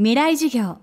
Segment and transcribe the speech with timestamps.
[0.00, 0.76] 未来授業。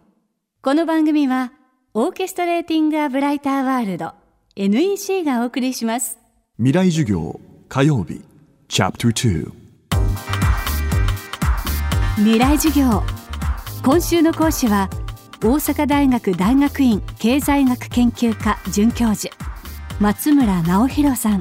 [0.61, 1.53] この番組は
[1.93, 4.11] オーケストレーティング・ア・ブライター・ワールド
[4.57, 6.19] NEC がお送りします。
[6.57, 7.39] 未来授業
[7.69, 8.19] 火曜日
[8.67, 9.51] チャプター
[12.17, 13.03] 未来授業。
[13.85, 14.89] 今週の講師は
[15.41, 19.33] 大阪大学大学院経済学研究科准教授
[20.01, 21.39] 松村直弘さん。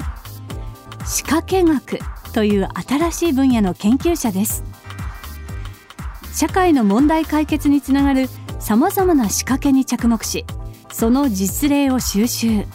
[1.05, 1.99] 仕掛け学
[2.31, 4.63] という新しい分野の研究者です
[6.35, 8.27] 社会の問題解決につながる
[8.59, 10.45] さまざまな仕掛けに着目し
[10.91, 12.65] その実例を収集。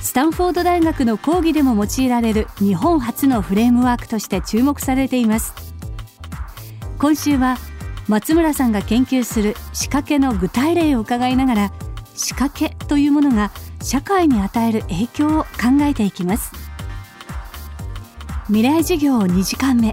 [0.00, 5.52] スタンフォード大学の講義でも用いられる日本初のフレームワークとして注目されています。
[6.98, 7.56] 今週は
[8.08, 11.72] 松村さんが研究する仕掛けの具体例を伺いながら
[12.14, 13.50] 仕掛けというものが
[13.82, 16.52] 社会に与える影響を考えていきます。
[18.46, 19.92] 未来授業2時間目。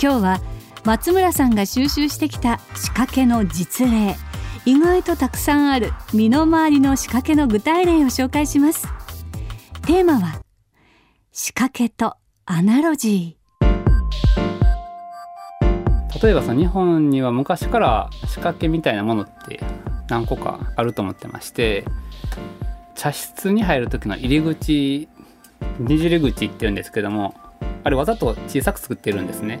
[0.00, 0.40] 今日は
[0.86, 4.14] 松村さんが収集してきた仕掛けの実例。
[4.66, 5.90] 意外とたくさんある。
[6.14, 8.86] 身の回りの仕掛けの具体例を紹介します。
[9.84, 10.40] テーマは
[11.32, 13.66] 仕掛けとアナロジー。
[16.22, 19.60] 例えばその日本には昔から仕掛けみたいなものって
[20.08, 21.84] 何個かあると思ってまして
[22.94, 25.08] 茶室に入る時の入り口
[25.80, 27.34] ねじり口って言うんですけども
[27.84, 29.60] あれわざと小さく作ってるんですね。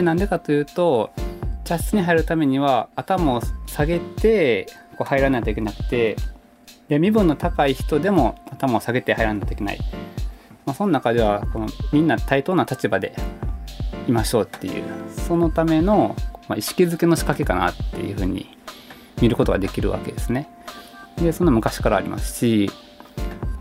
[0.00, 1.10] なんでかというと
[1.64, 6.16] 茶室に入るためには頭を下げてこう入らないといけなくて
[6.88, 9.78] で身分の高い人でも頭を下げて入らないといけない、
[10.64, 13.14] まあ、その中ではこのみんな対等な立場で
[14.08, 16.16] いましょうっていうそのための、
[16.48, 18.56] まあ、意識づけの仕掛けかなっていうふうに
[19.20, 20.48] 見ることができるわけですね。
[21.16, 22.70] でそんな昔からありますし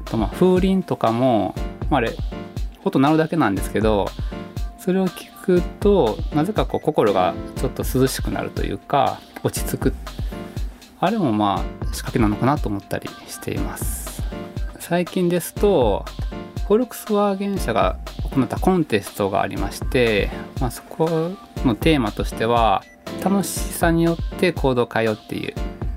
[0.06, 1.54] あとま風鈴とかも、
[1.90, 2.16] まあ、あれ
[2.84, 4.08] 音鳴るだけなんですけど
[4.80, 9.94] それを聞くとなぜかこう心がちょっと涼しくなるというか落ち着く。
[11.00, 14.22] あれもまあ仕掛けなのかなと思ったりしています。
[14.80, 16.06] 最近ですと
[16.68, 17.98] フォルクスワーゲン社が
[18.34, 21.32] 行ったコンテストがありまして、まあ、そこ
[21.66, 22.84] のテーマとしては
[23.24, 25.54] 楽しさによって行動を変えようっていう、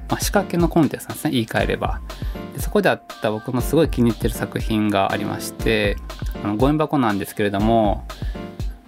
[0.09, 2.01] まあ、仕掛けのコンテストなんですね言い換えれば。
[2.55, 5.97] でそこであった僕のすごい気に入ってる作品がありまして
[6.43, 8.07] あのゴミ箱なんですけれども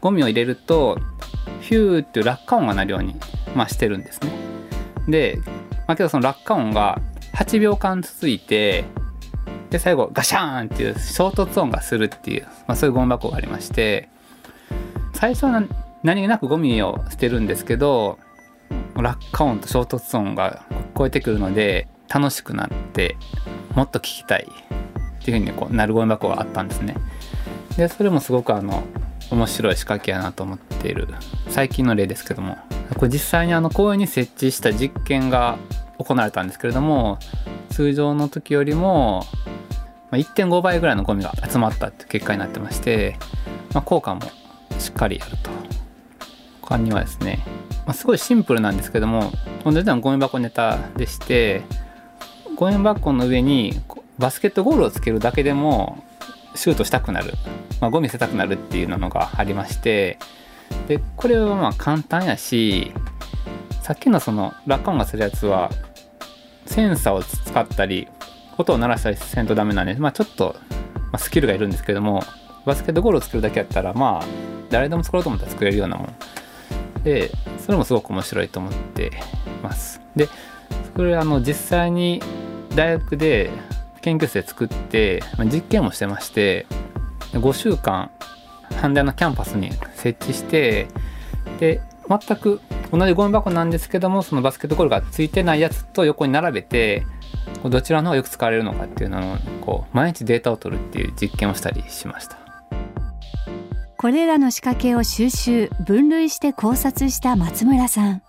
[0.01, 0.99] ゴミを入れると
[1.61, 3.17] ヒューっていう落下音が鳴るように、
[3.55, 4.31] まあ、してるんですね。
[5.09, 5.39] で、
[5.87, 7.01] まあ、けどその落下音が
[7.35, 8.85] 8秒間続いて
[9.71, 14.09] で最後ガシャーンっていう衝突音がするっていう、まあ、そういうゴミ箱がありまして
[15.13, 15.63] 最初は
[16.03, 18.19] 何気なくゴミを捨てるんですけど
[18.95, 23.17] 落下音と衝突音が聞こえてくるので楽しくなって
[23.75, 24.49] もっと聞きたい
[25.21, 26.97] っていうふうにこうなるゴミ箱があったんですね。
[27.77, 28.85] でそれもすごくあの
[29.31, 31.09] 面白い仕掛けやなと思っている。
[31.49, 32.57] 最近の例ですけども。
[32.95, 35.59] これ実際にあの公園に設置した実験が
[35.99, 37.19] 行われたんですけれども
[37.71, 39.25] 通常の時よりも
[40.13, 43.17] 1.5倍ぐらいのゴミが集まったって結果になってまして、
[43.75, 44.23] まあ、効果も
[44.79, 45.51] しっかりあると。
[46.63, 47.45] 他にはですね、
[47.87, 49.31] まあ、すごいシンプルなんですけども
[49.65, 51.63] 同じようなゴミ箱ネタでして
[52.57, 53.81] ゴミ箱の上に
[54.19, 56.03] バスケットゴールをつけるだけでも
[56.57, 57.35] シュートしたくなる。
[57.81, 60.19] まあ、ゴミ捨てたくなるっていうのがありまして。
[60.89, 62.93] でこれはまあ簡単やし
[63.83, 65.71] さっきのその落下音がするやつは
[66.67, 68.09] センサーを使ったり
[68.59, 70.57] 音を鳴らしたりせんとダメなんで、まあ、ちょっと、
[71.13, 72.23] ま、スキルがいるんですけども
[72.65, 74.27] バスケットゴールを作るだけやったらまあ
[74.71, 76.15] 誰でも作ろうと思ったら作れるようなもん。
[77.05, 77.31] で
[77.61, 79.13] それもすごく面白いと思って
[79.63, 80.01] ます。
[80.17, 80.29] で
[80.97, 82.21] それあの実際に
[82.75, 83.51] 大学で
[84.07, 86.67] 研究室で作って、まあ、実験もしてまして
[87.33, 88.13] 5週間
[88.71, 90.87] 阪大のキャンパスに設置して
[91.59, 92.61] で全く
[92.93, 97.05] 同じゴミ箱なんですけどもそのバスケットゴールがついてないやつと横に並べて
[97.65, 102.39] どちらの方がよく使われるのかっていうのをこう毎日データを取るっていう実験をしたりしました。
[103.99, 108.23] これらの仕掛けを収集分類して考察した松村さん。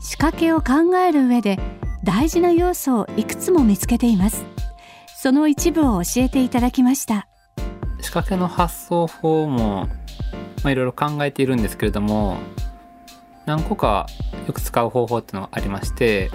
[0.00, 1.58] 仕掛けを考える上で
[2.04, 4.51] 大事な要素をいくつも見つけています。
[5.22, 7.28] その一部を教えていただきました。
[8.00, 9.86] 仕掛けの発想法も、
[10.64, 12.38] まあ、いろいろ考えているんですけれども
[13.46, 14.08] 何個か
[14.48, 16.28] よく使う方法っていうのがありまして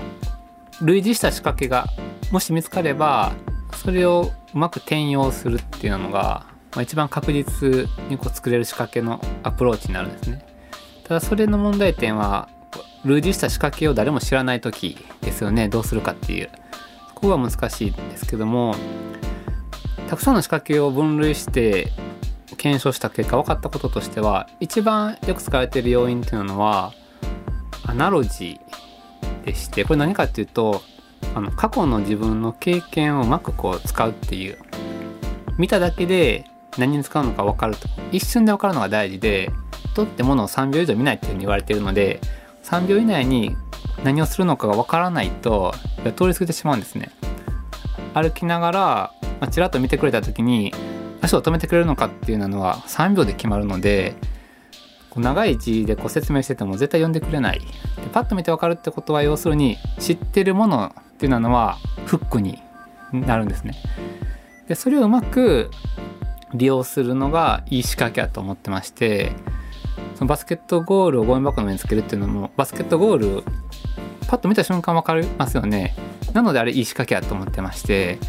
[0.81, 1.87] 類似した仕掛けが
[2.31, 3.33] もし見つかれば
[3.75, 10.45] それをうまく転用するっていうのが、まあ、一番確実にこう作れる仕掛けのアプローチになるんですね。
[11.03, 12.47] ただそれの問題点は
[13.03, 15.67] 類似した仕掛けを誰も知らない時ですよね。
[15.67, 16.49] どうするかっていう。
[17.17, 18.75] そこが難しいんですけども
[20.07, 21.91] たくさんの仕掛けを分類して
[22.57, 26.93] 検証した結果分かったこととしては一番よく使われている要因っていうのは
[27.87, 30.83] アナロジーでしてこれ何かっていうと
[31.33, 34.59] あの過去の自分の経験をうまくこう使うっていう
[35.57, 36.45] 見ただけで
[36.77, 37.87] 何に使うのか分かると。
[38.11, 39.51] 一瞬で分かるのが大事で
[39.93, 42.21] 人ってものを3秒以上見ないっていうふうに言われてるので
[42.63, 43.57] 3秒以内に
[44.03, 45.73] 何をするのかが分からないと
[46.15, 47.11] 通り過ぎてしまうんですね。
[48.13, 48.79] 歩きながら、
[49.39, 50.73] まあ、ちらっと見てくれた時に
[51.21, 54.15] 足を止めてくれるのかっていうのは3秒で決まるので
[55.19, 57.59] 長い字でこ説明してても絶対読んでくれない。
[57.59, 57.65] で
[58.11, 62.61] パッと見て分かるってことは要するに知ってるものっていうのはフックに
[63.11, 63.73] なるんですね。
[64.67, 65.71] でそれをうまく
[66.53, 69.31] 利用するのがいい仕掛けだと思ってまして
[70.15, 73.43] そのバスケットゴールをゴミ箱の上につけるっていうのもバスケットゴール
[74.27, 75.95] パッと見た瞬間分かりますよね。
[76.33, 78.19] なのであれいい仕掛けやと思ってまして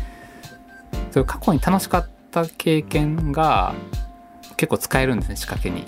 [1.10, 3.74] それ過去に楽しかった経験が
[4.56, 5.86] 結構使えるんですね仕掛けに。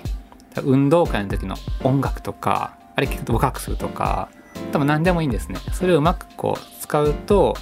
[0.65, 1.55] 運動会の時の
[1.85, 4.29] 音楽とかあれ聞くと深くするとか
[4.73, 5.59] 多分何でもいいんですね。
[5.73, 7.57] それをうまくこう使うと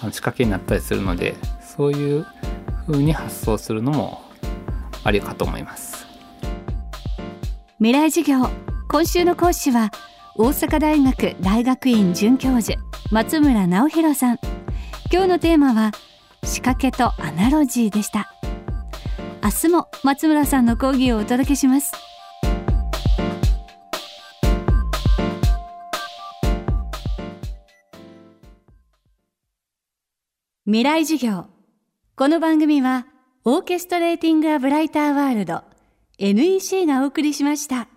[0.00, 2.26] 仕掛けになったりするのでそういう
[2.86, 4.22] 風に発想するのも
[5.02, 6.06] ありかと思います。
[7.78, 8.48] 未来授業。
[8.88, 9.90] 今週の講師は
[10.40, 12.78] 大阪大学大学院准教授
[13.10, 14.38] 松村直弘さん。
[15.10, 15.90] 今日のテーマは
[16.44, 18.32] 仕掛けとアナロジーでした。
[19.42, 21.92] 明日も松村さんの講義をお届けします。
[30.66, 31.46] 未来授業。
[32.14, 33.08] この番組は
[33.44, 35.64] オーケストレーティング・ア・ブライター・ワールド
[36.18, 37.88] NEC がお送りしました。